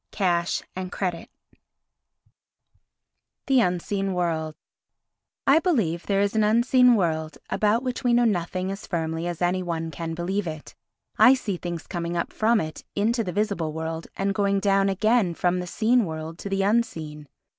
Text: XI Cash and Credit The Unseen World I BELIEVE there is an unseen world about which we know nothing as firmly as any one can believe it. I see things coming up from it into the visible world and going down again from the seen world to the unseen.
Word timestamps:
XI 0.11 0.17
Cash 0.17 0.63
and 0.75 0.91
Credit 0.91 1.29
The 3.45 3.59
Unseen 3.61 4.15
World 4.15 4.55
I 5.45 5.59
BELIEVE 5.59 6.07
there 6.07 6.21
is 6.21 6.35
an 6.35 6.43
unseen 6.43 6.95
world 6.95 7.37
about 7.51 7.83
which 7.83 8.03
we 8.03 8.11
know 8.11 8.25
nothing 8.25 8.71
as 8.71 8.87
firmly 8.87 9.27
as 9.27 9.43
any 9.43 9.61
one 9.61 9.91
can 9.91 10.15
believe 10.15 10.47
it. 10.47 10.73
I 11.19 11.35
see 11.35 11.55
things 11.55 11.85
coming 11.85 12.17
up 12.17 12.33
from 12.33 12.59
it 12.59 12.83
into 12.95 13.23
the 13.23 13.31
visible 13.31 13.73
world 13.73 14.07
and 14.17 14.33
going 14.33 14.59
down 14.59 14.89
again 14.89 15.35
from 15.35 15.59
the 15.59 15.67
seen 15.67 16.03
world 16.05 16.39
to 16.39 16.49
the 16.49 16.63
unseen. 16.63 17.29